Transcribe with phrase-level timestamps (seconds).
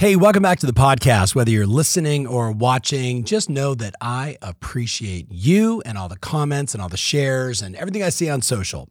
[0.00, 1.34] Hey, welcome back to the podcast.
[1.34, 6.72] Whether you're listening or watching, just know that I appreciate you and all the comments
[6.72, 8.88] and all the shares and everything I see on social.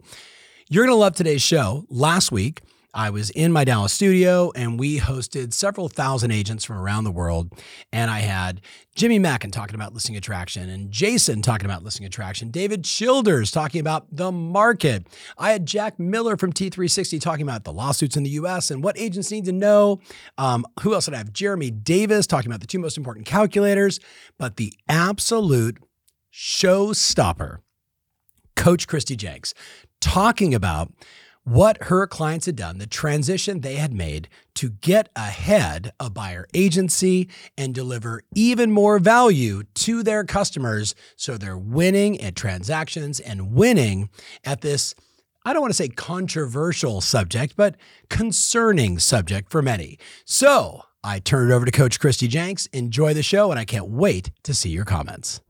[0.69, 1.87] You're going to love today's show.
[1.89, 2.61] Last week,
[2.93, 7.11] I was in my Dallas studio and we hosted several thousand agents from around the
[7.11, 7.53] world.
[7.93, 8.61] And I had
[8.95, 13.79] Jimmy Mackin talking about listing attraction and Jason talking about listing attraction, David Childers talking
[13.79, 15.05] about the market.
[15.37, 18.97] I had Jack Miller from T360 talking about the lawsuits in the US and what
[18.97, 19.99] agents need to know.
[20.37, 21.31] Um, who else did I have?
[21.31, 23.99] Jeremy Davis talking about the two most important calculators.
[24.39, 25.77] But the absolute
[26.33, 27.57] showstopper,
[28.55, 29.53] Coach Kristi Jencks,
[30.01, 30.91] talking about
[31.49, 36.45] what her clients had done, the transition they had made to get ahead of buyer
[36.53, 40.93] agency and deliver even more value to their customers.
[41.15, 44.09] So they're winning at transactions and winning
[44.43, 44.93] at this,
[45.43, 47.75] I don't want to say controversial subject, but
[48.09, 49.97] concerning subject for many.
[50.25, 52.67] So I turn it over to Coach Kristi Jencks.
[52.73, 55.41] Enjoy the show, and I can't wait to see your comments.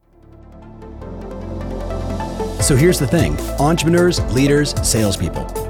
[2.61, 5.68] So here's the thing entrepreneurs, leaders, salespeople,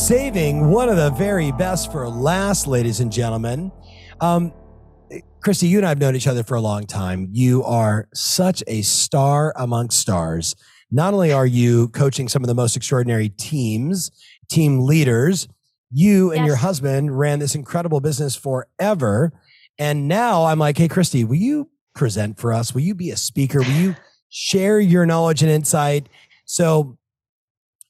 [0.00, 3.70] Saving one of the very best for last, ladies and gentlemen.
[4.18, 4.50] Um,
[5.44, 7.28] Kristi, you and I have known each other for a long time.
[7.32, 10.56] You are such a star amongst stars.
[10.90, 14.10] Not only are you coaching some of the most extraordinary teams,
[14.50, 15.46] team leaders,
[15.92, 16.46] you and yes.
[16.46, 19.32] your husband ran this incredible business forever.
[19.78, 22.72] And now I'm like, hey, Kristi, will you present for us?
[22.74, 23.58] Will you be a speaker?
[23.58, 23.96] Will you
[24.30, 26.08] share your knowledge and insight?
[26.46, 26.96] So,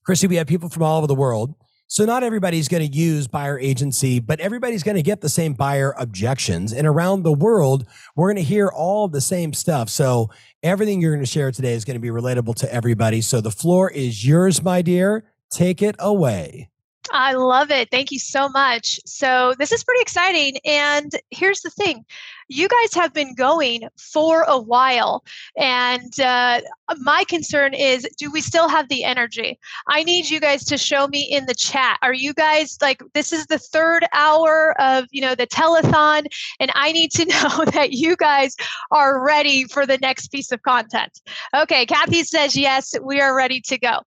[0.07, 1.55] Kristi, we have people from all over the world.
[1.93, 5.55] So not everybody's going to use buyer agency, but everybody's going to get the same
[5.55, 6.73] buyer objections.
[6.73, 9.89] And around the world, we're going to hear all the same stuff.
[9.89, 10.31] So
[10.63, 13.21] everything you're going to share today is going to be relatable to everybody.
[13.21, 15.25] So the floor is yours, my dear.
[15.51, 16.71] Take it away.
[17.13, 17.91] I love it.
[17.91, 19.01] Thank you so much.
[19.07, 20.59] So, this is pretty exciting.
[20.65, 22.05] And here's the thing
[22.49, 25.25] you guys have been going for a while.
[25.57, 26.61] And uh,
[26.99, 29.59] my concern is do we still have the energy?
[29.87, 31.99] I need you guys to show me in the chat.
[32.03, 36.27] Are you guys like, this is the third hour of, you know, the telethon,
[36.59, 38.57] and I need to know that you guys
[38.91, 41.21] are ready for the next piece of content.
[41.57, 44.01] Okay, Kathy says, yes, we are ready to go.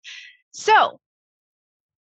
[0.52, 0.98] So,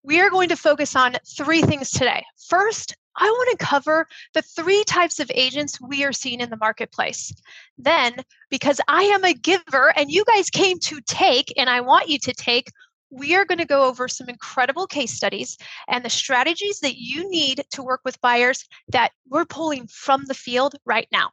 [0.05, 2.23] we are going to focus on three things today.
[2.49, 6.57] First, I want to cover the three types of agents we are seeing in the
[6.57, 7.33] marketplace.
[7.79, 8.17] Then,
[8.51, 12.19] because I am a giver and you guys came to take, and I want you
[12.19, 12.71] to take,
[13.11, 15.57] we are going to go over some incredible case studies
[15.89, 20.35] and the strategies that you need to work with buyers that we're pulling from the
[20.35, 21.31] field right now.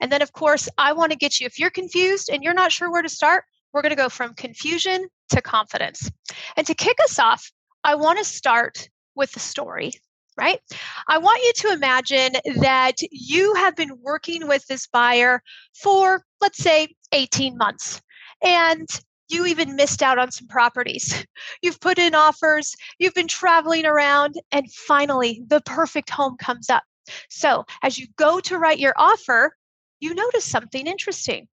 [0.00, 2.72] And then, of course, I want to get you, if you're confused and you're not
[2.72, 6.10] sure where to start, we're going to go from confusion to confidence.
[6.56, 7.52] And to kick us off,
[7.84, 9.92] I want to start with the story,
[10.36, 10.60] right?
[11.08, 15.42] I want you to imagine that you have been working with this buyer
[15.74, 18.00] for, let's say, 18 months.
[18.42, 18.88] And
[19.28, 21.24] you even missed out on some properties.
[21.62, 26.82] You've put in offers, you've been traveling around, and finally the perfect home comes up.
[27.28, 29.54] So, as you go to write your offer,
[30.00, 31.48] you notice something interesting.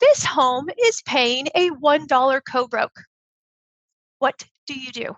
[0.00, 3.00] This home is paying a $1 co broke.
[4.18, 5.16] What do you do?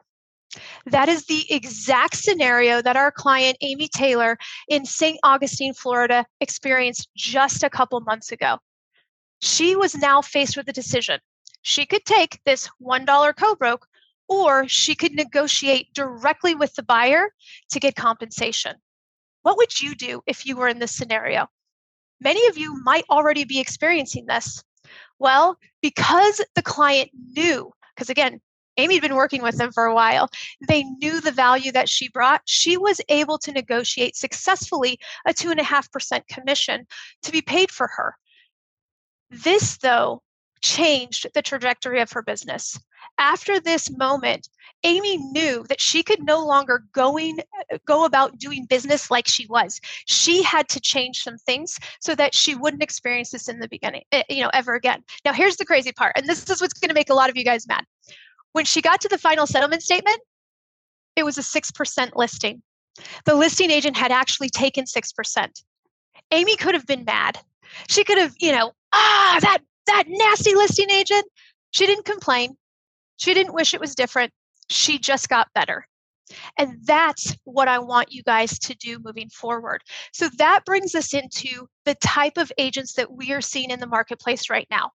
[0.86, 5.18] That is the exact scenario that our client, Amy Taylor, in St.
[5.22, 8.58] Augustine, Florida, experienced just a couple months ago.
[9.40, 11.20] She was now faced with a decision.
[11.62, 13.86] She could take this $1 co broke,
[14.28, 17.30] or she could negotiate directly with the buyer
[17.70, 18.76] to get compensation.
[19.42, 21.48] What would you do if you were in this scenario?
[22.20, 24.62] Many of you might already be experiencing this.
[25.18, 28.40] Well, because the client knew, because again,
[28.76, 30.28] Amy had been working with them for a while.
[30.68, 32.42] They knew the value that she brought.
[32.44, 36.86] She was able to negotiate successfully a 2.5% commission
[37.22, 38.16] to be paid for her.
[39.30, 40.22] This, though,
[40.60, 42.78] changed the trajectory of her business.
[43.18, 44.48] After this moment,
[44.84, 47.38] Amy knew that she could no longer going
[47.86, 49.80] go about doing business like she was.
[50.06, 54.02] She had to change some things so that she wouldn't experience this in the beginning,
[54.12, 55.02] eh, you know, ever again.
[55.24, 57.36] Now, here's the crazy part, and this is what's going to make a lot of
[57.36, 57.84] you guys mad.
[58.56, 60.18] When she got to the final settlement statement,
[61.14, 62.62] it was a 6% listing.
[63.26, 65.62] The listing agent had actually taken 6%.
[66.30, 67.38] Amy could have been mad.
[67.90, 69.58] She could have, you know, ah, that
[69.88, 71.26] that nasty listing agent.
[71.72, 72.56] She didn't complain.
[73.18, 74.32] She didn't wish it was different.
[74.70, 75.86] She just got better.
[76.56, 79.82] And that's what I want you guys to do moving forward.
[80.14, 83.86] So that brings us into the type of agents that we are seeing in the
[83.86, 84.92] marketplace right now.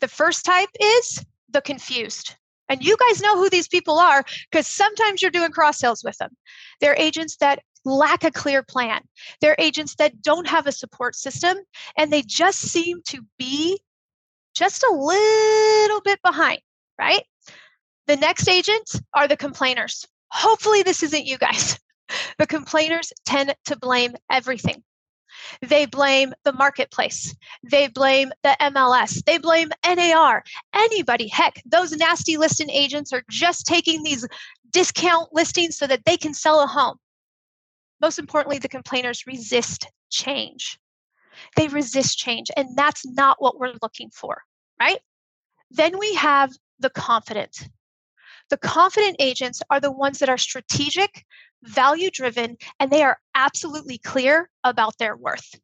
[0.00, 2.36] The first type is the confused.
[2.68, 6.16] And you guys know who these people are because sometimes you're doing cross sales with
[6.18, 6.30] them.
[6.80, 9.02] They're agents that lack a clear plan.
[9.40, 11.58] They're agents that don't have a support system
[11.96, 13.80] and they just seem to be
[14.54, 16.60] just a little bit behind,
[16.98, 17.22] right?
[18.06, 20.06] The next agents are the complainers.
[20.30, 21.78] Hopefully, this isn't you guys.
[22.38, 24.84] The complainers tend to blame everything.
[25.62, 27.34] They blame the marketplace.
[27.62, 29.24] They blame the MLS.
[29.24, 30.42] They blame NAR.
[30.74, 31.28] Anybody.
[31.28, 34.26] Heck, those nasty listing agents are just taking these
[34.70, 36.96] discount listings so that they can sell a home.
[38.00, 40.78] Most importantly, the complainers resist change.
[41.56, 44.42] They resist change, and that's not what we're looking for,
[44.80, 45.00] right?
[45.70, 47.68] Then we have the confident.
[48.48, 51.24] The confident agents are the ones that are strategic,
[51.62, 55.54] value driven, and they are absolutely clear about their worth.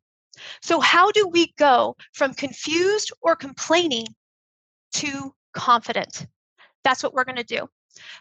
[0.62, 4.06] So, how do we go from confused or complaining
[4.94, 6.26] to confident?
[6.84, 7.68] That's what we're going to do.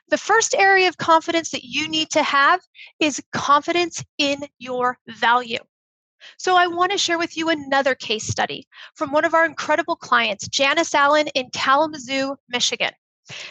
[0.09, 2.59] The first area of confidence that you need to have
[3.00, 5.59] is confidence in your value.
[6.38, 9.95] So, I want to share with you another case study from one of our incredible
[9.95, 12.91] clients, Janice Allen in Kalamazoo, Michigan.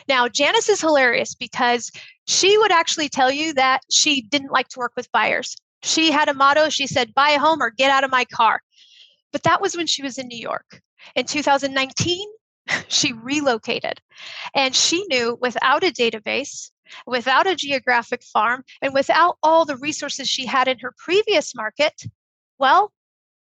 [0.08, 1.90] Now, Janice is hilarious because
[2.26, 5.56] she would actually tell you that she didn't like to work with buyers.
[5.82, 6.69] She had a motto.
[6.69, 8.61] She said, buy a home or get out of my car.
[9.32, 10.81] But that was when she was in New York.
[11.14, 12.28] In 2019,
[12.88, 14.00] she relocated.
[14.55, 16.70] And she knew without a database,
[17.06, 22.02] without a geographic farm, and without all the resources she had in her previous market,
[22.58, 22.93] well,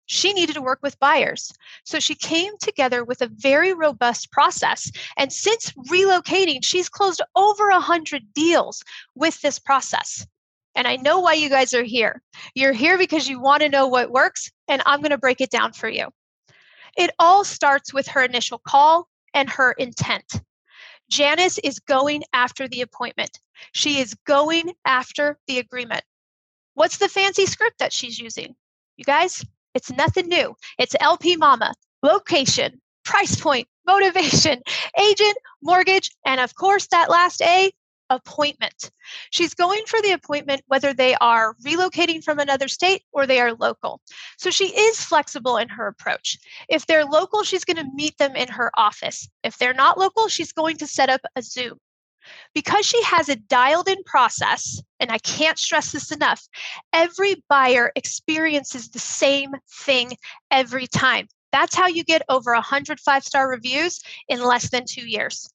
[0.10, 1.54] she needed to work with buyers.
[1.86, 4.92] So she came together with a very robust process.
[5.18, 8.84] And since relocating, she's closed over 100 deals
[9.14, 10.26] with this process.
[10.74, 12.24] And I know why you guys are here.
[12.56, 15.52] You're here because you want to know what works, and I'm going to break it
[15.52, 16.08] down for you.
[16.98, 20.42] It all starts with her initial call and her intent.
[21.12, 23.40] Janice is going after the appointment.
[23.74, 26.02] She is going after the agreement.
[26.74, 28.56] What's the fancy script that she's using?
[28.98, 30.56] You guys, it's nothing new.
[30.78, 31.74] It's LP Mama,
[32.04, 34.62] location, price point, motivation,
[35.00, 37.72] agent, mortgage, and of course, that last A,
[38.10, 38.92] appointment.
[39.30, 43.54] She's going for the appointment whether they are relocating from another state or they are
[43.54, 44.02] local.
[44.38, 46.38] So she is flexible in her approach.
[46.70, 49.30] If they're local, she's going to meet them in her office.
[49.44, 51.78] If they're not local, she's going to set up a Zoom.
[52.54, 56.48] Because she has a dialed in process, and I can't stress this enough,
[56.94, 59.52] every buyer experiences the same
[59.86, 60.12] thing
[60.52, 61.28] every time.
[61.52, 65.50] That's how you get over 100 five star reviews in less than two years.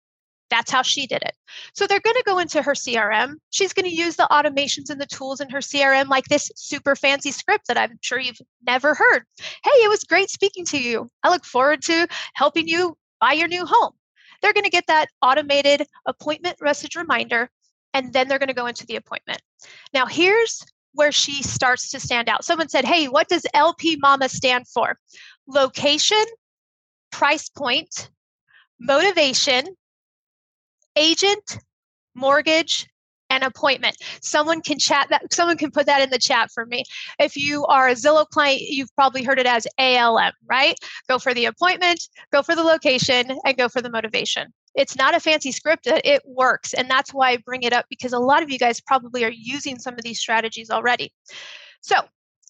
[0.50, 1.34] That's how she did it.
[1.74, 3.34] So they're going to go into her CRM.
[3.50, 6.94] She's going to use the automations and the tools in her CRM, like this super
[6.94, 9.24] fancy script that I'm sure you've never heard.
[9.38, 11.08] Hey, it was great speaking to you.
[11.22, 13.92] I look forward to helping you buy your new home
[14.44, 17.48] they're going to get that automated appointment message reminder,
[17.94, 19.40] and then they're going to go into the appointment.
[19.94, 20.62] Now, here's
[20.92, 22.44] where she starts to stand out.
[22.44, 24.98] Someone said, Hey, what does LP Mama stand for?
[25.46, 26.22] Location,
[27.10, 28.10] price point,
[28.78, 29.64] motivation,
[30.94, 31.58] agent,
[32.14, 32.86] mortgage,
[33.34, 33.96] an appointment.
[34.22, 36.84] Someone can chat that, someone can put that in the chat for me.
[37.18, 40.76] If you are a Zillow client, you've probably heard it as ALM, right?
[41.08, 44.52] Go for the appointment, go for the location, and go for the motivation.
[44.74, 46.74] It's not a fancy script, uh, it works.
[46.74, 49.30] And that's why I bring it up because a lot of you guys probably are
[49.30, 51.12] using some of these strategies already.
[51.80, 51.96] So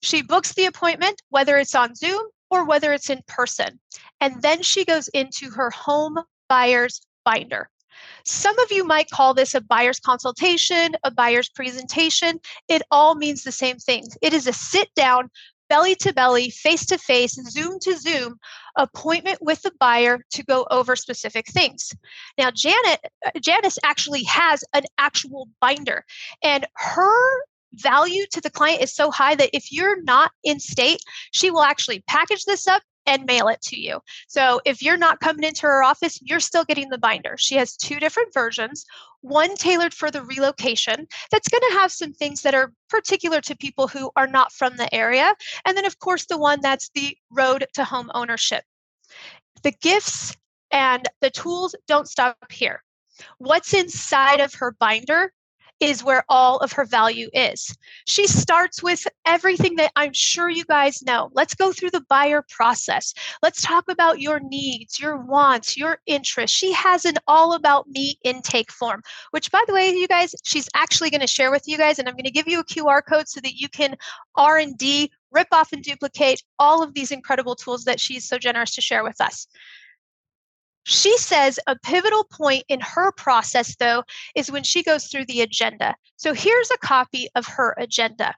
[0.03, 3.81] she books the appointment, whether it's on Zoom or whether it's in person.
[4.21, 7.69] And then she goes into her home buyer's binder.
[8.25, 12.41] Some of you might call this a buyer's consultation, a buyer's presentation.
[12.69, 14.07] It all means the same thing.
[14.23, 15.31] It is a sit down,
[15.69, 18.39] belly to belly, face to face, Zoom to Zoom
[18.77, 21.93] appointment with the buyer to go over specific things.
[22.39, 26.05] Now, Janet, uh, Janice actually has an actual binder,
[26.43, 27.41] and her
[27.75, 31.01] value to the client is so high that if you're not in state,
[31.33, 34.01] she will actually package this up and mail it to you.
[34.29, 37.37] So if you're not coming into her office, you're still getting the binder.
[37.39, 38.85] She has two different versions,
[39.21, 43.57] one tailored for the relocation that's going to have some things that are particular to
[43.57, 45.35] people who are not from the area.
[45.65, 48.65] And then, of course, the one that's the road to home ownership.
[49.63, 50.37] The gifts
[50.71, 52.83] and the tools don't stop here.
[53.39, 55.33] What's inside of her binder
[55.81, 57.77] is where all of her value is.
[58.07, 61.31] She starts with everything that I'm sure you guys know.
[61.35, 63.13] Let's go through the buyer process.
[63.43, 66.57] Let's talk about your needs, your wants, your interests.
[66.57, 69.03] She has an all about me intake form,
[69.33, 72.09] which by the way, you guys, she's actually going to share with you guys and
[72.09, 73.97] I'm going to give you a QR code so that you can
[74.37, 78.81] R&D, rip off and duplicate all of these incredible tools that she's so generous to
[78.81, 79.47] share with us.
[80.85, 85.41] She says a pivotal point in her process, though, is when she goes through the
[85.41, 85.95] agenda.
[86.17, 88.35] So here's a copy of her agenda.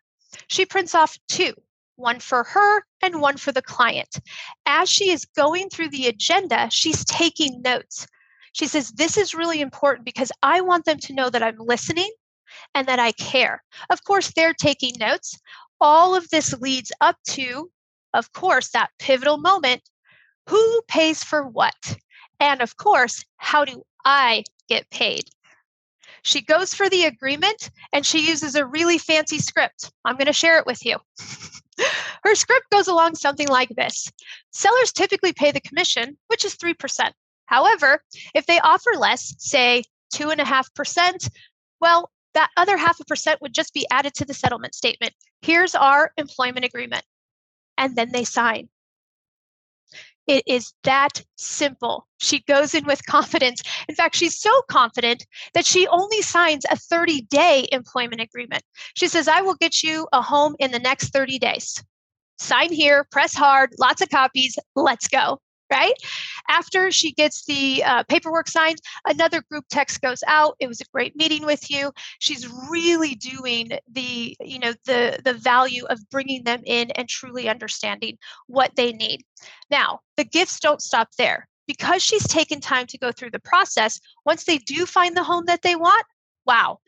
[0.49, 1.55] She prints off two
[1.97, 4.21] one for her and one for the client.
[4.67, 8.07] As she is going through the agenda, she's taking notes.
[8.53, 12.11] She says, This is really important because I want them to know that I'm listening
[12.75, 13.63] and that I care.
[13.91, 15.39] Of course, they're taking notes.
[15.81, 17.71] All of this leads up to,
[18.15, 19.83] of course, that pivotal moment
[20.49, 21.97] who pays for what?
[22.41, 25.25] And of course, how do I get paid?
[26.23, 29.93] She goes for the agreement and she uses a really fancy script.
[30.05, 30.97] I'm going to share it with you.
[32.25, 34.11] Her script goes along something like this
[34.53, 37.13] Sellers typically pay the commission, which is 3%.
[37.47, 38.03] However,
[38.35, 41.31] if they offer less, say 2.5%,
[41.81, 45.15] well, that other half a percent would just be added to the settlement statement.
[45.43, 47.05] Here's our employment agreement.
[47.79, 48.69] And then they sign.
[50.27, 52.07] It is that simple.
[52.19, 53.63] She goes in with confidence.
[53.89, 58.63] In fact, she's so confident that she only signs a 30 day employment agreement.
[58.95, 61.83] She says, I will get you a home in the next 30 days.
[62.39, 65.95] Sign here, press hard, lots of copies, let's go right?
[66.49, 70.57] After she gets the uh, paperwork signed, another group text goes out.
[70.61, 71.93] It was a great meeting with you.
[72.19, 77.49] She's really doing the, you know, the the value of bringing them in and truly
[77.49, 79.23] understanding what they need.
[79.71, 81.49] Now, the gifts don't stop there.
[81.67, 85.47] Because she's taken time to go through the process, once they do find the home
[85.47, 86.07] that they want,
[86.47, 86.79] wow,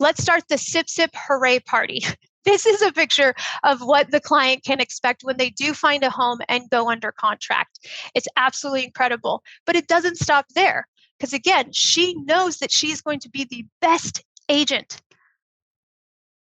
[0.00, 2.04] let's start the sip sip hooray party
[2.46, 3.34] this is a picture
[3.64, 7.12] of what the client can expect when they do find a home and go under
[7.12, 7.80] contract.
[8.14, 9.42] It's absolutely incredible.
[9.66, 10.86] But it doesn't stop there
[11.18, 15.02] because, again, she knows that she's going to be the best agent.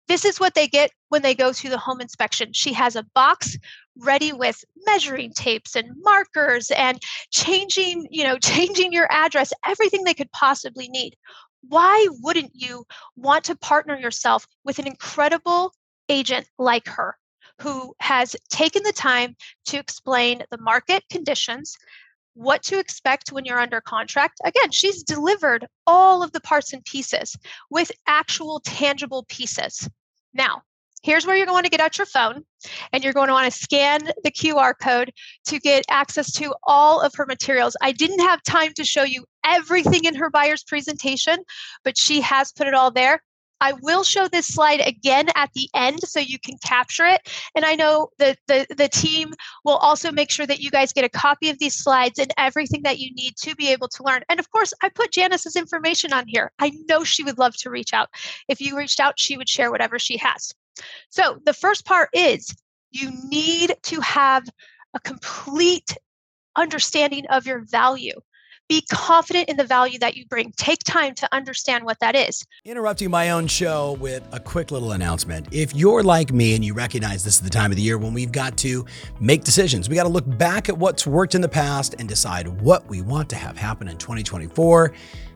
[0.08, 2.53] This is what they get when they go to the home inspection.
[2.53, 3.58] She has a box
[3.98, 7.00] ready with measuring tapes and markers and
[7.32, 11.15] changing, you know, changing your address, everything they could possibly need.
[11.68, 12.86] Why wouldn't you
[13.18, 15.74] want to partner yourself with an incredible
[16.09, 17.17] agent like her
[17.61, 19.35] who has taken the time
[19.65, 21.77] to explain the market conditions,
[22.33, 24.39] what to expect when you're under contract.
[24.45, 27.35] Again, she's delivered all of the parts and pieces
[27.69, 29.89] with actual tangible pieces.
[30.33, 30.61] Now,
[31.03, 32.43] here's where you're going to get out your phone
[32.93, 35.11] and you're going to want to scan the QR code
[35.45, 37.75] to get access to all of her materials.
[37.81, 41.39] I didn't have time to show you everything in her buyer's presentation,
[41.83, 43.21] but she has put it all there.
[43.61, 47.21] I will show this slide again at the end so you can capture it.
[47.55, 49.33] And I know that the, the team
[49.65, 52.83] will also make sure that you guys get a copy of these slides and everything
[52.83, 54.21] that you need to be able to learn.
[54.29, 56.51] And of course, I put Janice's information on here.
[56.59, 58.09] I know she would love to reach out.
[58.47, 60.53] If you reached out, she would share whatever she has.
[61.09, 62.55] So the first part is
[62.91, 64.47] you need to have
[64.93, 65.97] a complete
[66.55, 68.19] understanding of your value.
[68.69, 70.53] Be confident in the value that you bring.
[70.55, 72.45] Take time to understand what that is.
[72.65, 75.47] Interrupting my own show with a quick little announcement.
[75.51, 78.13] If you're like me and you recognize this is the time of the year when
[78.13, 78.85] we've got to
[79.19, 82.47] make decisions, we got to look back at what's worked in the past and decide
[82.61, 84.93] what we want to have happen in 2024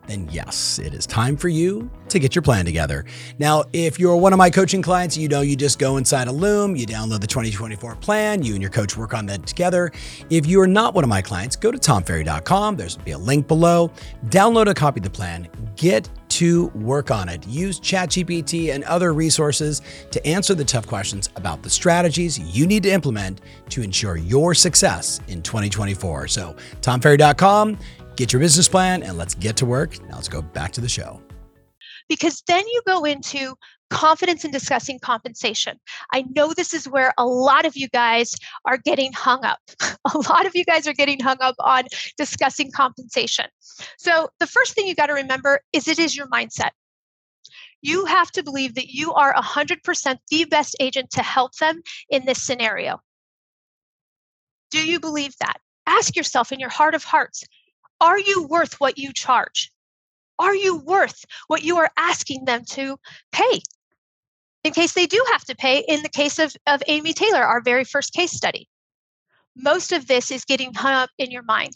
[0.07, 3.05] then yes, it is time for you to get your plan together.
[3.39, 6.75] Now, if you're one of my coaching clients, you know you just go inside Illume,
[6.75, 9.91] you download the 2024 plan, you and your coach work on that together.
[10.29, 12.75] If you are not one of my clients, go to tomferry.com.
[12.75, 13.91] There's be a link below.
[14.27, 15.47] Download a copy of the plan.
[15.75, 17.45] Get to work on it.
[17.47, 22.81] Use ChatGPT and other resources to answer the tough questions about the strategies you need
[22.83, 26.27] to implement to ensure your success in 2024.
[26.27, 27.77] So, tomferry.com
[28.15, 29.99] Get your business plan and let's get to work.
[30.07, 31.21] Now let's go back to the show.
[32.07, 33.55] Because then you go into
[33.89, 35.79] confidence in discussing compensation.
[36.11, 38.33] I know this is where a lot of you guys
[38.65, 39.59] are getting hung up.
[39.81, 41.85] a lot of you guys are getting hung up on
[42.17, 43.45] discussing compensation.
[43.97, 46.71] So, the first thing you got to remember is it is your mindset.
[47.81, 52.25] You have to believe that you are 100% the best agent to help them in
[52.25, 52.99] this scenario.
[54.71, 55.57] Do you believe that?
[55.85, 57.43] Ask yourself in your heart of hearts
[58.03, 59.71] are you worth what you charge?
[60.37, 62.97] Are you worth what you are asking them to
[63.31, 63.61] pay?
[64.65, 67.61] In case they do have to pay, in the case of, of Amy Taylor, our
[67.61, 68.67] very first case study.
[69.55, 71.71] Most of this is getting hung up in your mind.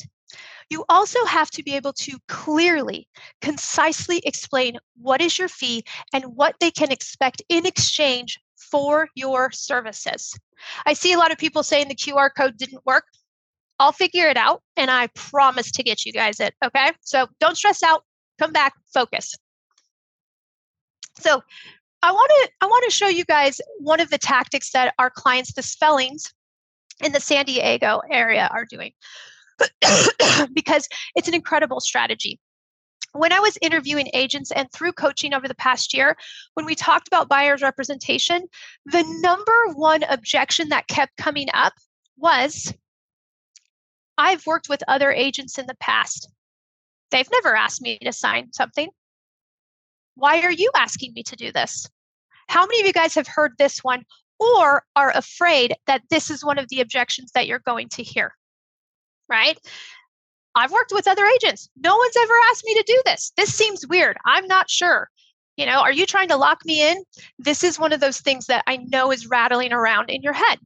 [0.69, 3.07] You also have to be able to clearly,
[3.41, 9.49] concisely explain what is your fee and what they can expect in exchange for your
[9.51, 10.37] services.
[10.85, 13.05] I see a lot of people saying the QR code didn't work.
[13.79, 16.53] I'll figure it out and I promise to get you guys it.
[16.65, 16.91] Okay.
[17.01, 18.03] So don't stress out.
[18.39, 19.35] Come back, focus.
[21.19, 21.41] So
[22.03, 25.09] I want to I want to show you guys one of the tactics that our
[25.09, 26.31] clients, the Spellings
[27.03, 28.91] in the San Diego area, are doing
[30.53, 32.39] because it's an incredible strategy.
[33.13, 36.15] When I was interviewing agents and through coaching over the past year,
[36.53, 38.43] when we talked about buyer's representation,
[38.85, 41.73] the number one objection that kept coming up
[42.17, 42.73] was
[44.17, 46.29] I've worked with other agents in the past.
[47.11, 48.89] They've never asked me to sign something.
[50.15, 51.89] Why are you asking me to do this?
[52.49, 54.03] How many of you guys have heard this one
[54.39, 58.33] or are afraid that this is one of the objections that you're going to hear?
[59.29, 59.59] Right?
[60.55, 61.69] I've worked with other agents.
[61.77, 63.31] No one's ever asked me to do this.
[63.37, 64.17] This seems weird.
[64.25, 65.09] I'm not sure.
[65.55, 67.03] You know, are you trying to lock me in?
[67.37, 70.59] This is one of those things that I know is rattling around in your head.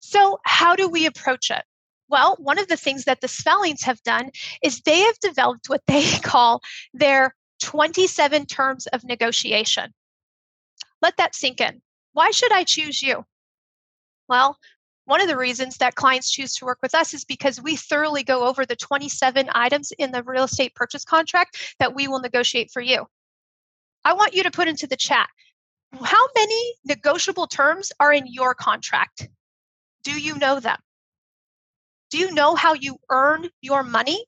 [0.00, 1.62] So, how do we approach it?
[2.10, 4.30] Well, one of the things that the Spellings have done
[4.62, 6.60] is they have developed what they call
[6.92, 9.92] their 27 terms of negotiation.
[11.02, 11.80] Let that sink in.
[12.12, 13.24] Why should I choose you?
[14.28, 14.58] Well,
[15.04, 18.22] one of the reasons that clients choose to work with us is because we thoroughly
[18.22, 22.70] go over the 27 items in the real estate purchase contract that we will negotiate
[22.70, 23.06] for you.
[24.04, 25.28] I want you to put into the chat
[26.02, 29.28] how many negotiable terms are in your contract?
[30.02, 30.78] Do you know them?
[32.10, 34.24] Do you know how you earn your money?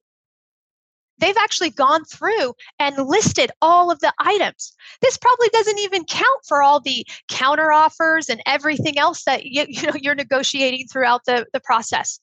[1.22, 4.74] they've actually gone through and listed all of the items.
[5.00, 9.64] This probably doesn't even count for all the counter offers and everything else that you,
[9.68, 12.20] you know you're negotiating throughout the, the process.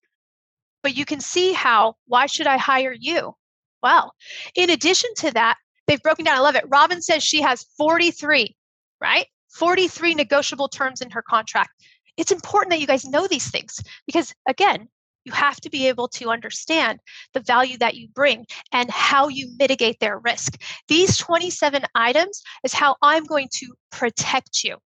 [0.84, 3.34] But you can see how why should I hire you?
[3.82, 4.14] Well,
[4.56, 5.56] in addition to that,
[5.88, 6.38] they've broken down.
[6.38, 6.66] I love it.
[6.68, 8.56] Robin says she has 43,
[9.00, 9.26] right?
[9.52, 11.72] 43 negotiable terms in her contract.
[12.18, 14.90] It's important that you guys know these things because, again,
[15.30, 17.00] you have to be able to understand
[17.34, 20.60] the value that you bring and how you mitigate their risk.
[20.88, 24.78] These 27 items is how I'm going to protect you.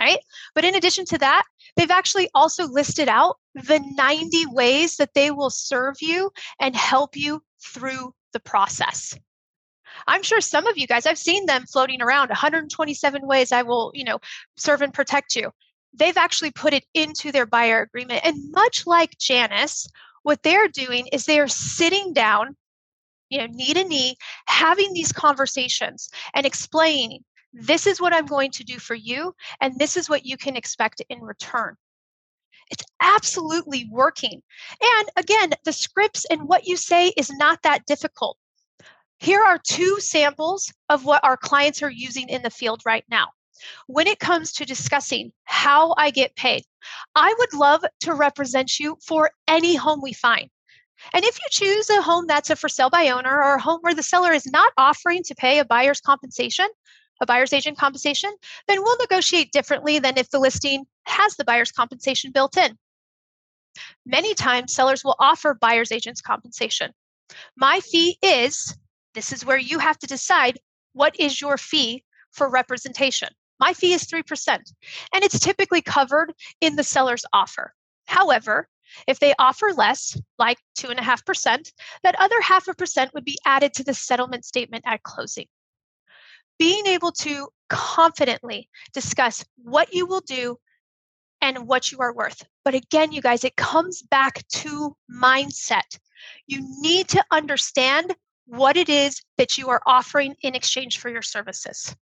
[0.00, 0.18] Right?
[0.56, 1.44] But in addition to that,
[1.76, 7.16] they've actually also listed out the 90 ways that they will serve you and help
[7.16, 9.16] you through the process.
[10.08, 13.92] I'm sure some of you guys, I've seen them floating around 127 ways I will,
[13.94, 14.18] you know,
[14.56, 15.52] serve and protect you
[15.94, 18.24] they've actually put it into their buyer agreement.
[18.24, 19.86] And much like Janice,
[20.22, 22.56] what they're doing is they are sitting down,
[23.28, 28.50] you know, knee to knee, having these conversations and explaining this is what I'm going
[28.52, 31.76] to do for you, and this is what you can expect in return.
[32.70, 34.42] It's absolutely working.
[34.82, 38.38] And again, the scripts and what you say is not that difficult.
[39.18, 43.28] Here are two samples of what our clients are using in the field right now
[43.86, 46.64] when it comes to discussing how I get paid,
[47.14, 50.48] I would love to represent you for any home we find.
[51.12, 53.80] And if you choose a home that's a for sale by owner or a home
[53.80, 56.68] where the seller is not offering to pay a buyer's compensation,
[57.20, 58.32] a buyer's agent compensation,
[58.68, 62.76] then we'll negotiate differently than if the listing has the buyer's compensation built in.
[64.04, 66.92] Many times, sellers will offer buyer's agent's compensation.
[67.56, 68.76] My fee is
[69.14, 70.58] this is where you have to decide
[70.92, 73.28] what is your fee for representation.
[73.60, 74.48] My fee is 3%,
[75.14, 77.74] and it's typically covered in the seller's offer.
[78.06, 78.68] However,
[79.06, 83.84] if they offer less, like 2.5%, that other half a percent would be added to
[83.84, 85.46] the settlement statement at closing.
[86.58, 90.58] Being able to confidently discuss what you will do
[91.40, 92.46] and what you are worth.
[92.64, 95.98] But again, you guys, it comes back to mindset.
[96.46, 98.14] You need to understand
[98.46, 101.96] what it is that you are offering in exchange for your services.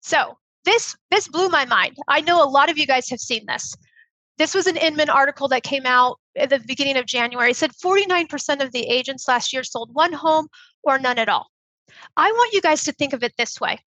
[0.00, 1.96] So this this blew my mind.
[2.08, 3.74] I know a lot of you guys have seen this.
[4.38, 7.50] This was an Inman article that came out at the beginning of January.
[7.50, 10.48] It said 49% of the agents last year sold one home
[10.82, 11.48] or none at all.
[12.16, 13.78] I want you guys to think of it this way.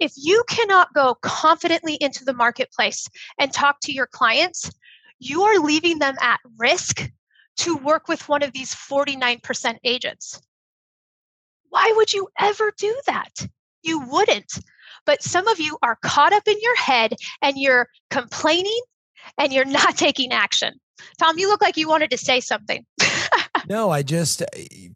[0.00, 3.06] If you cannot go confidently into the marketplace
[3.38, 4.70] and talk to your clients,
[5.18, 7.10] you are leaving them at risk
[7.58, 10.40] to work with one of these 49% agents.
[11.68, 13.46] Why would you ever do that?
[13.82, 14.52] You wouldn't
[15.06, 18.80] but some of you are caught up in your head and you're complaining
[19.38, 20.74] and you're not taking action.
[21.18, 22.84] Tom, you look like you wanted to say something.
[23.68, 24.42] no, I just,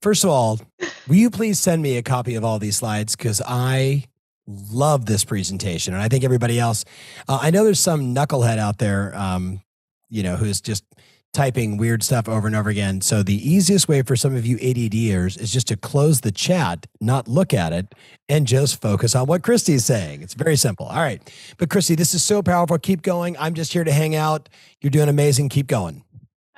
[0.00, 0.60] first of all,
[1.06, 3.16] will you please send me a copy of all these slides?
[3.16, 4.04] Because I
[4.46, 5.94] love this presentation.
[5.94, 6.84] And I think everybody else,
[7.28, 9.60] uh, I know there's some knucklehead out there, um,
[10.08, 10.84] you know, who's just
[11.32, 13.00] typing weird stuff over and over again.
[13.00, 16.86] So the easiest way for some of you ADDers is just to close the chat,
[17.00, 17.94] not look at it,
[18.28, 20.22] and just focus on what Kristi's saying.
[20.22, 20.86] It's very simple.
[20.86, 21.22] All right.
[21.58, 22.78] But Kristi, this is so powerful.
[22.78, 23.36] Keep going.
[23.38, 24.48] I'm just here to hang out.
[24.80, 25.50] You're doing amazing.
[25.50, 26.04] Keep going.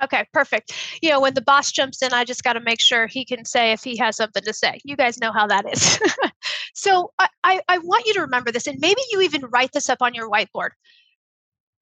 [0.03, 0.73] Okay, perfect.
[1.01, 3.45] You know, when the boss jumps in, I just got to make sure he can
[3.45, 4.79] say if he has something to say.
[4.83, 5.99] You guys know how that is.
[6.73, 7.11] so
[7.43, 10.15] I, I want you to remember this, and maybe you even write this up on
[10.15, 10.69] your whiteboard.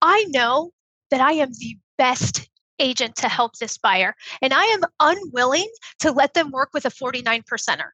[0.02, 0.72] I know
[1.12, 2.49] that I am the best
[2.80, 6.90] agent to help this buyer, and I am unwilling to let them work with a
[6.90, 7.90] 49 percenter.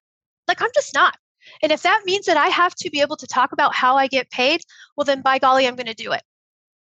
[0.47, 1.17] Like, I'm just not.
[1.61, 4.07] And if that means that I have to be able to talk about how I
[4.07, 4.61] get paid,
[4.95, 6.23] well, then by golly, I'm going to do it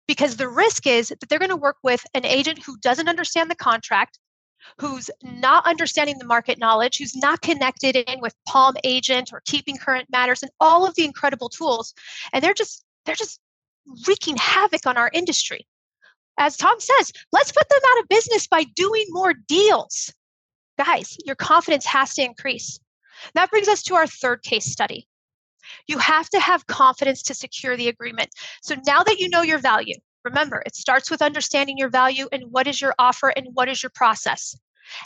[0.06, 3.50] because the risk is that they're going to work with an agent who doesn't understand
[3.50, 4.18] the contract
[4.78, 9.76] who's not understanding the market knowledge who's not connected in with palm agent or keeping
[9.76, 11.92] current matters and all of the incredible tools
[12.32, 13.40] and they're just they're just
[14.06, 15.66] wreaking havoc on our industry
[16.38, 20.12] as tom says let's put them out of business by doing more deals
[20.78, 22.78] guys your confidence has to increase
[23.34, 25.06] that brings us to our third case study
[25.86, 28.30] you have to have confidence to secure the agreement.
[28.62, 32.44] So now that you know your value, remember, it starts with understanding your value and
[32.50, 34.56] what is your offer and what is your process.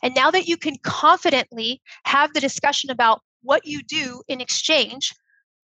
[0.03, 5.15] And now that you can confidently have the discussion about what you do in exchange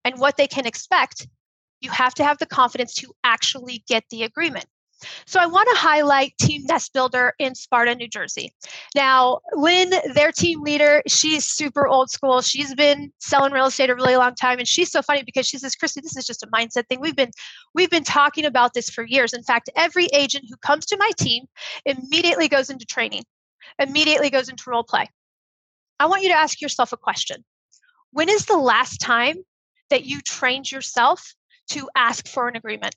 [0.04, 1.26] and what they can expect,
[1.80, 4.66] you have to have the confidence to actually get the agreement.
[5.26, 8.52] So I want to highlight Team Nest Builder in Sparta, New Jersey.
[8.94, 12.40] Now, Lynn, their team leader, she's super old school.
[12.42, 15.58] She's been selling real estate a really long time, and she's so funny because she
[15.58, 17.00] says, "Kristi, this is just a mindset thing.
[17.00, 17.30] We've been
[17.74, 19.32] we've been talking about this for years.
[19.32, 21.44] In fact, every agent who comes to my team
[21.84, 23.24] immediately goes into training,
[23.78, 25.08] immediately goes into role play.
[25.98, 27.44] I want you to ask yourself a question.
[28.10, 29.36] When is the last time
[29.90, 31.34] that you trained yourself
[31.70, 32.94] to ask for an agreement?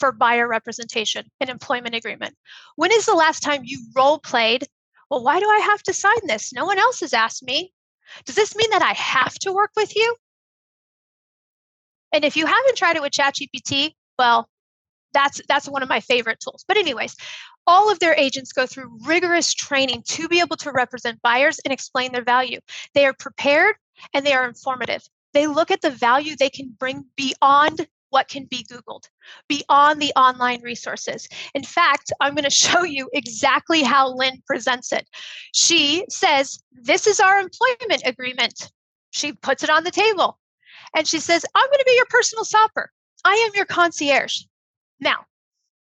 [0.00, 2.34] For buyer representation, an employment agreement.
[2.76, 4.66] When is the last time you role played?
[5.10, 6.52] Well, why do I have to sign this?
[6.52, 7.72] No one else has asked me.
[8.24, 10.16] Does this mean that I have to work with you?
[12.12, 14.48] And if you haven't tried it with ChatGPT, well,
[15.12, 16.64] that's that's one of my favorite tools.
[16.66, 17.16] But anyways,
[17.66, 21.72] all of their agents go through rigorous training to be able to represent buyers and
[21.72, 22.60] explain their value.
[22.94, 23.76] They are prepared
[24.14, 25.02] and they are informative.
[25.34, 29.08] They look at the value they can bring beyond what can be Googled
[29.48, 31.28] beyond the online resources.
[31.54, 35.08] In fact, I'm going to show you exactly how Lynn presents it.
[35.54, 38.70] She says, This is our employment agreement.
[39.10, 40.38] She puts it on the table
[40.94, 42.90] and she says, I'm going to be your personal shopper.
[43.24, 44.42] I am your concierge.
[45.00, 45.24] Now,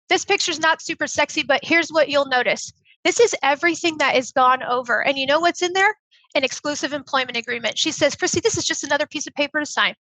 [0.09, 2.71] this picture's not super sexy, but here's what you'll notice.
[3.03, 5.03] This is everything that is gone over.
[5.03, 5.95] And you know what's in there?
[6.35, 7.77] An exclusive employment agreement.
[7.77, 9.95] She says, Chrissy, this is just another piece of paper to sign.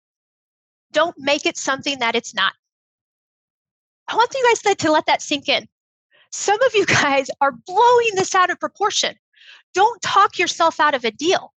[0.92, 2.52] Don't make it something that it's not.
[4.08, 5.68] I want you guys to let that sink in.
[6.30, 9.16] Some of you guys are blowing this out of proportion.
[9.74, 11.52] Don't talk yourself out of a deal.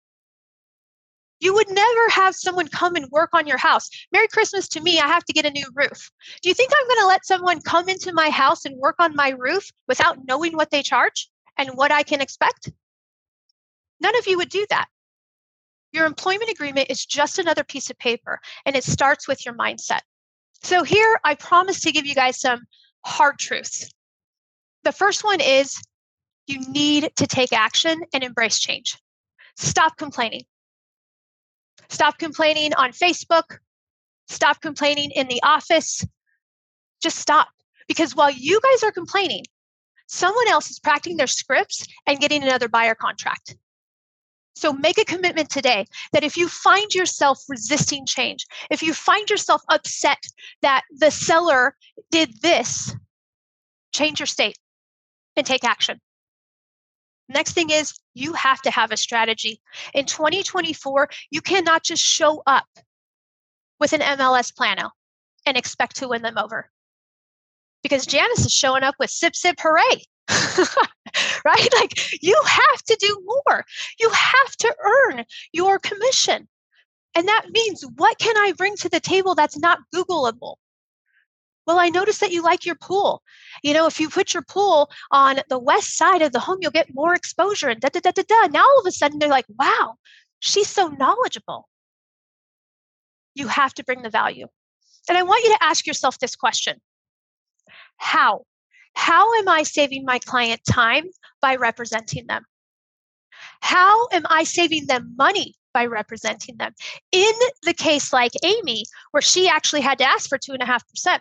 [1.41, 3.91] You would never have someone come and work on your house.
[4.13, 6.11] Merry Christmas to me, I have to get a new roof.
[6.41, 9.17] Do you think I'm going to let someone come into my house and work on
[9.17, 12.71] my roof without knowing what they charge and what I can expect?
[14.01, 14.87] None of you would do that.
[15.93, 20.01] Your employment agreement is just another piece of paper, and it starts with your mindset.
[20.63, 22.63] So, here I promise to give you guys some
[23.05, 23.91] hard truths.
[24.85, 25.81] The first one is
[26.47, 28.99] you need to take action and embrace change.
[29.57, 30.45] Stop complaining.
[31.89, 33.59] Stop complaining on Facebook.
[34.29, 36.05] Stop complaining in the office.
[37.03, 37.49] Just stop.
[37.87, 39.45] Because while you guys are complaining,
[40.07, 43.57] someone else is practicing their scripts and getting another buyer contract.
[44.55, 49.29] So make a commitment today that if you find yourself resisting change, if you find
[49.31, 50.23] yourself upset
[50.61, 51.75] that the seller
[52.11, 52.95] did this,
[53.93, 54.57] change your state
[55.37, 56.01] and take action.
[57.29, 59.61] Next thing is you have to have a strategy.
[59.95, 62.67] In 2024, you cannot just show up
[63.81, 64.91] with an MLS plano
[65.47, 66.71] and expect to win them over.
[67.83, 70.05] Because Janice is showing up with sip, sip, hooray.
[71.45, 71.69] right?
[71.75, 73.65] Like you have to do more.
[74.01, 76.49] You have to earn your commission.
[77.15, 80.57] And that means what can I bring to the table that's not Googleable?
[81.67, 83.23] Well, I noticed that you like your pool.
[83.63, 86.73] You know, if you put your pool on the west side of the home, you'll
[86.73, 88.47] get more exposure and da da da da da.
[88.49, 89.95] Now all of a sudden they're like, wow,
[90.41, 91.69] she's so knowledgeable.
[93.35, 94.49] You have to bring the value.
[95.09, 96.81] And I want you to ask yourself this question
[97.97, 98.45] How?
[98.95, 101.05] How am I saving my client time
[101.41, 102.45] by representing them?
[103.61, 106.75] How am I saving them money by representing them?
[107.11, 111.21] In the case like Amy, where she actually had to ask for 2.5%,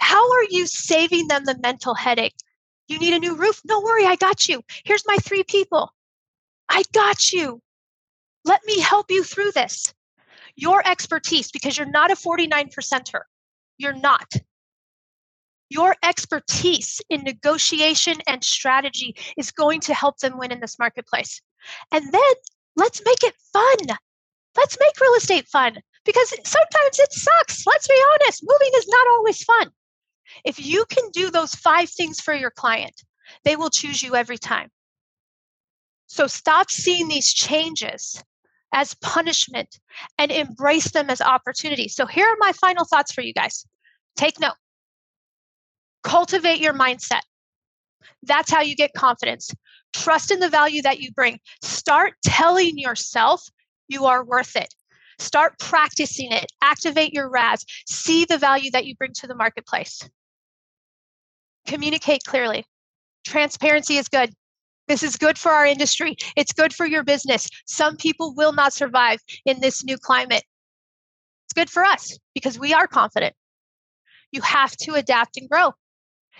[0.00, 2.36] how are you saving them the mental headache
[2.88, 3.60] You need a new roof?
[3.64, 4.62] No worry, I got you.
[4.84, 5.92] Here's my three people.
[6.68, 7.60] I got you.
[8.44, 9.94] Let me help you through this.
[10.56, 13.20] Your expertise, because you're not a 49 percenter,
[13.76, 14.32] you're not.
[15.78, 21.40] Your expertise in negotiation and strategy is going to help them win in this marketplace.
[21.92, 22.32] And then
[22.74, 23.96] let's make it fun.
[24.56, 27.64] Let's make real estate fun because sometimes it sucks.
[27.64, 29.70] Let's be honest, moving is not always fun.
[30.44, 33.00] If you can do those five things for your client,
[33.44, 34.70] they will choose you every time.
[36.08, 38.20] So stop seeing these changes
[38.72, 39.78] as punishment
[40.18, 41.94] and embrace them as opportunities.
[41.94, 43.64] So here are my final thoughts for you guys.
[44.16, 44.56] Take note.
[46.02, 47.20] Cultivate your mindset.
[48.22, 49.50] That's how you get confidence.
[49.92, 51.38] Trust in the value that you bring.
[51.62, 53.48] Start telling yourself
[53.88, 54.74] you are worth it.
[55.18, 56.46] Start practicing it.
[56.62, 57.64] Activate your RAS.
[57.88, 60.08] See the value that you bring to the marketplace.
[61.66, 62.64] Communicate clearly.
[63.24, 64.32] Transparency is good.
[64.86, 66.16] This is good for our industry.
[66.36, 67.48] It's good for your business.
[67.66, 70.44] Some people will not survive in this new climate.
[71.46, 73.34] It's good for us because we are confident.
[74.32, 75.72] You have to adapt and grow.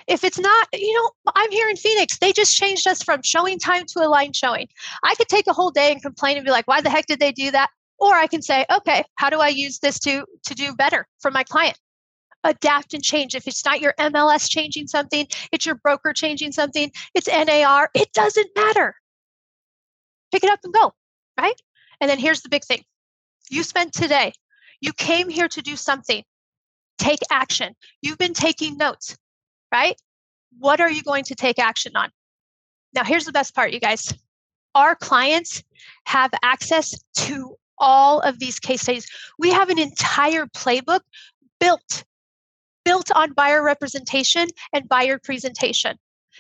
[0.07, 2.19] If it's not, you know, I'm here in Phoenix.
[2.19, 4.69] They just changed us from ShowingTime to align showing.
[5.03, 7.21] I could take a whole day and complain and be like, why the heck did
[7.21, 7.71] they do that?
[7.99, 11.31] Or I can say, okay, how do I use this to to do better for
[11.31, 11.79] my client?
[12.45, 13.35] Adapt and change.
[13.35, 18.13] If it's not your MLS changing something, it's your broker changing something, it's NAR, it
[18.13, 18.95] doesn't matter.
[20.31, 20.93] Pick it up and go,
[21.39, 21.61] right?
[22.01, 22.85] And then here's the big thing.
[23.51, 24.33] You spent today.
[24.81, 26.23] You came here to do something.
[26.99, 27.75] Take action.
[28.03, 29.17] You've been taking notes,
[29.73, 30.01] right?
[30.59, 32.11] What are you going to take action on?
[32.95, 34.13] Now, here's the best part, you guys.
[34.75, 35.63] Our clients
[36.07, 39.07] have access to all of these case studies.
[39.39, 41.01] We have an entire playbook
[41.61, 42.05] built
[42.85, 45.99] built on buyer representation and buyer presentation.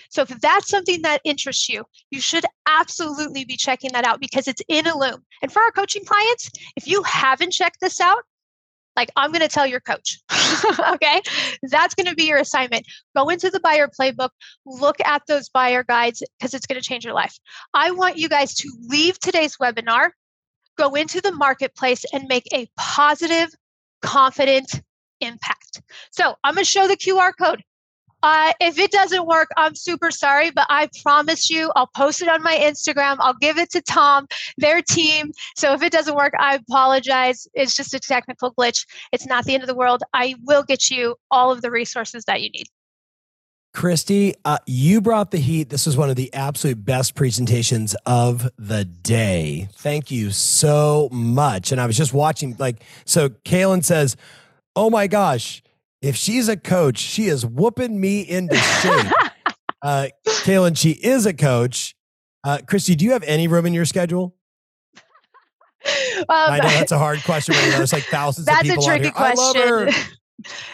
[0.08, 4.48] So if that's something that interests you, you should absolutely be checking that out because
[4.48, 5.22] it's in Illume.
[5.42, 8.22] And for our coaching clients, if you haven't checked this out,
[8.98, 10.18] like I'm going to tell your coach.
[10.94, 11.20] okay?
[11.62, 12.84] That's going to be your assignment.
[13.16, 14.30] Go into the buyer playbook,
[14.66, 17.38] look at those buyer guides because it's going to change your life.
[17.72, 20.10] I want you guys to leave today's webinar
[20.78, 23.50] go into the marketplace and make a positive,
[24.00, 24.80] confident
[25.20, 25.82] impact.
[26.12, 27.62] So I'm going to show the QR code.
[28.22, 32.28] Uh, if it doesn't work, I'm super sorry, but I promise you, I'll post it
[32.28, 33.16] on my Instagram.
[33.20, 34.26] I'll give it to Tom,
[34.56, 35.32] their team.
[35.56, 37.46] So if it doesn't work, I apologize.
[37.54, 38.86] It's just a technical glitch.
[39.12, 40.02] It's not the end of the world.
[40.12, 42.66] I will get you all of the resources that you need.
[43.74, 45.68] Kristi, uh, you brought the heat.
[45.68, 49.68] This was one of the absolute best presentations of the day.
[49.74, 51.70] Thank you so much.
[51.70, 54.16] And I was just watching, like, so Kaylin says,
[54.74, 55.62] Oh my gosh,
[56.02, 59.12] if she's a coach, she is whooping me into shape.
[59.82, 61.94] uh, Kaylin, she is a coach.
[62.44, 64.34] Uh, Kristi, do you have any room in your schedule?
[66.18, 67.54] Um, I know that's a hard question.
[67.54, 68.82] Right There's like thousands of people.
[68.82, 69.94] That's a tricky question.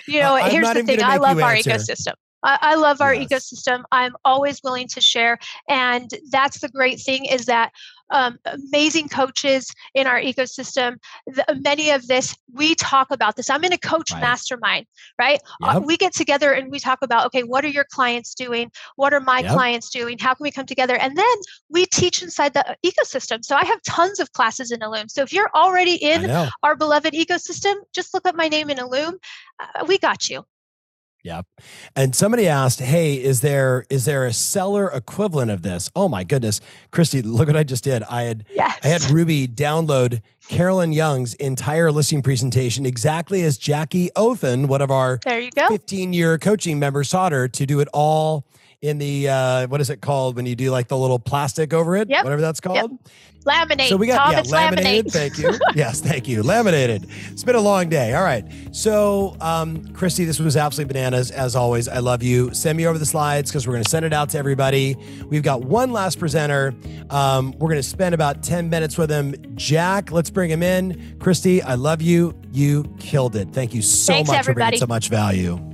[0.08, 1.70] you know, uh, here's the thing I love our answer.
[1.70, 2.14] ecosystem.
[2.44, 3.28] I, I love our yes.
[3.28, 3.82] ecosystem.
[3.90, 5.38] I'm always willing to share.
[5.68, 7.72] And that's the great thing is that
[8.10, 10.98] um, amazing coaches in our ecosystem.
[11.26, 13.50] The, many of this, we talk about this.
[13.50, 14.20] I'm in a coach right.
[14.20, 14.86] mastermind,
[15.18, 15.40] right?
[15.62, 15.76] Uh, yep.
[15.76, 18.70] Uh, we get together and we talk about, okay, what are your clients doing?
[18.96, 19.52] What are my yep.
[19.52, 20.18] clients doing?
[20.18, 20.96] How can we come together?
[20.96, 21.36] And then
[21.70, 23.44] we teach inside the ecosystem.
[23.44, 25.08] So I have tons of classes in Illume.
[25.08, 26.30] So if you're already in
[26.62, 29.18] our beloved ecosystem, just look up my name in Illume.
[29.58, 30.44] Uh, we got you.
[31.24, 31.46] Yep.
[31.96, 36.22] And somebody asked, "Hey, is there is there a seller equivalent of this?" Oh my
[36.22, 36.60] goodness,
[36.92, 38.02] Kristi, look what I just did.
[38.04, 38.78] I had yes.
[38.84, 44.90] I had Ruby download Carolyn Young's entire listing presentation exactly as Jackie Othen, one of
[44.90, 48.44] our there you go 15 year coaching members, taught her to do it all
[48.84, 51.96] in the uh, what is it called when you do like the little plastic over
[51.96, 52.22] it, yep.
[52.22, 52.76] whatever that's called.
[52.76, 52.90] Yep.
[53.46, 53.88] Laminate.
[53.88, 55.12] So we got Tom, yeah, laminated.
[55.12, 55.52] Thank you.
[55.74, 56.42] yes, thank you.
[56.42, 57.06] Laminated.
[57.30, 58.14] It's been a long day.
[58.14, 58.44] All right.
[58.72, 61.30] So, um, Kristi, this was absolutely bananas.
[61.30, 62.54] As always, I love you.
[62.54, 64.96] Send me over the slides because we're going to send it out to everybody.
[65.28, 66.74] We've got one last presenter.
[67.10, 69.34] Um, we're going to spend about 10 minutes with him.
[69.56, 70.94] Jack, let's bring him in.
[71.18, 72.34] Kristi, I love you.
[72.50, 73.50] You killed it.
[73.52, 74.64] Thank you so Thanks, much everybody.
[74.64, 75.73] for bringing so much value.